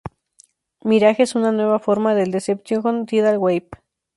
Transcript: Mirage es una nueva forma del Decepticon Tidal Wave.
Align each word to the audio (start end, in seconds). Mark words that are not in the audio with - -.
Mirage 0.83 1.21
es 1.21 1.35
una 1.35 1.51
nueva 1.51 1.77
forma 1.77 2.15
del 2.15 2.31
Decepticon 2.31 3.05
Tidal 3.05 3.37
Wave. 3.37 3.67